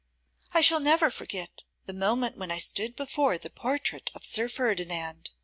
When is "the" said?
1.85-1.93, 3.37-3.51